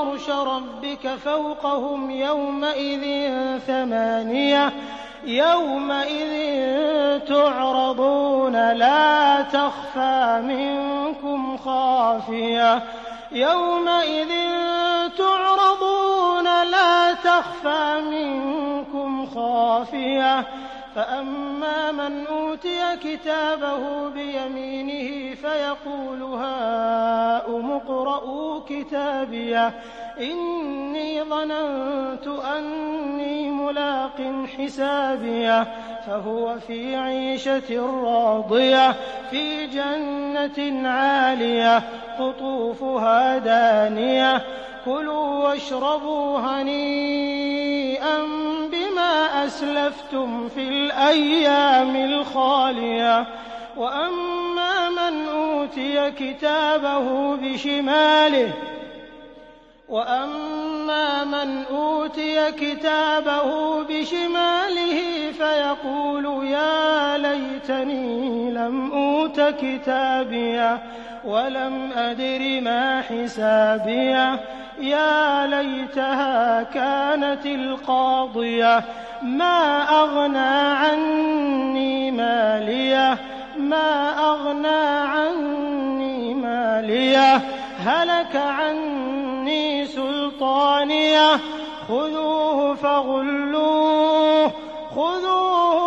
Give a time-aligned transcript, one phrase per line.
[0.00, 3.04] عرش ربك فوقهم يومئذ
[3.66, 4.72] ثمانية
[5.24, 6.34] يومئذ
[7.28, 12.82] تعرضون لا تخفى منكم خافية
[13.32, 14.28] يومئذ
[15.18, 20.46] تعرضون لا تخفى منكم خافية
[20.94, 29.72] فأما من أوتي كتابه بيمينه فيقول هاؤم اقرءوا كتابيه
[30.20, 35.66] إني ظننت أني ملاق حسابيه
[36.06, 38.94] فهو في عيشة راضية
[39.30, 41.82] في جنة عالية
[42.18, 44.42] قطوفها دانية
[44.84, 48.20] كلوا واشربوا هنيئا
[49.46, 53.26] أسلفتم في الأيام الخالية.
[53.76, 58.52] وأما من أوتي كتابه بشماله
[59.88, 70.78] وأما من أوتي كتابه بشماله فيقول يا ليتني لم أوت كتابيه
[71.24, 74.40] ولم أدر ما حسابيه
[74.80, 78.84] يا ليتها كانت القاضية.
[79.22, 79.88] ما
[84.30, 87.36] أغنى عني مالية
[87.78, 91.40] هلك عني سلطانية
[91.88, 92.74] خذوه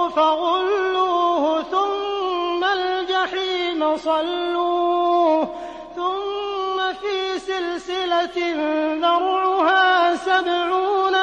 [0.09, 5.47] فغلوه ثم الجحيم صلوه.
[5.95, 8.37] ثم في سلسلة
[9.01, 11.22] ذرعها سبعون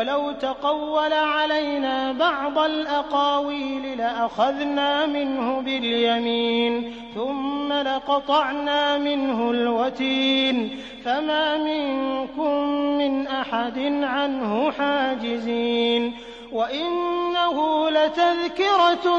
[0.00, 10.70] ولو تقول علينا بعض الأقاويل لأخذنا منه باليمين ثم لقطعنا منه الوتين
[11.04, 12.68] فما منكم
[12.98, 16.12] من أحد عنه حاجزين
[16.52, 19.18] وإنه لتذكرة